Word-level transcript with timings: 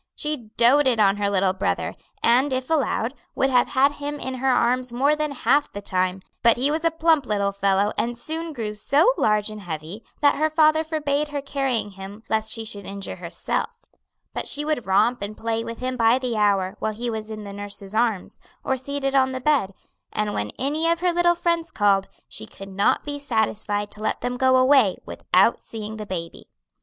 She 0.15 0.49
doted 0.57 0.99
on 0.99 1.17
her 1.17 1.29
little 1.29 1.53
brother, 1.53 1.93
and, 2.23 2.51
if 2.51 2.71
allowed, 2.71 3.13
would 3.35 3.51
have 3.51 3.67
had 3.67 3.91
him 3.91 4.19
in 4.19 4.33
her 4.33 4.49
arms 4.49 4.91
more 4.91 5.15
than 5.15 5.31
half 5.31 5.71
the 5.71 5.79
time; 5.81 6.23
but 6.41 6.57
he 6.57 6.71
was 6.71 6.83
a 6.83 6.89
plump 6.89 7.27
little 7.27 7.51
fellow, 7.51 7.91
and 7.99 8.17
soon 8.17 8.51
grew 8.51 8.73
so 8.73 9.13
large 9.15 9.51
and 9.51 9.61
heavy 9.61 10.03
that 10.21 10.37
her 10.37 10.49
father 10.49 10.83
forbade 10.83 11.27
her 11.27 11.39
carrying 11.39 11.91
him 11.91 12.23
lest 12.31 12.51
she 12.51 12.65
should 12.65 12.83
injure 12.85 13.17
herself; 13.17 13.79
but 14.33 14.47
she 14.47 14.65
would 14.65 14.87
romp 14.87 15.21
and 15.21 15.37
play 15.37 15.63
with 15.63 15.77
him 15.77 15.97
by 15.97 16.17
the 16.17 16.35
hour 16.35 16.75
while 16.79 16.93
he 16.93 17.07
was 17.11 17.29
in 17.29 17.43
the 17.43 17.53
nurse's 17.53 17.93
arms, 17.93 18.39
or 18.63 18.77
seated 18.77 19.13
on 19.13 19.33
the 19.33 19.39
bed; 19.39 19.71
and 20.11 20.33
when 20.33 20.49
any 20.57 20.89
of 20.89 21.01
her 21.01 21.13
little 21.13 21.35
friends 21.35 21.69
called, 21.69 22.07
she 22.27 22.47
could 22.47 22.69
not 22.69 23.03
be 23.03 23.19
satisfied 23.19 23.91
to 23.91 24.01
let 24.01 24.21
them 24.21 24.35
go 24.35 24.57
away 24.57 24.97
without 25.05 25.61
seeing 25.61 25.97
the 25.97 26.07
baby. 26.07 26.47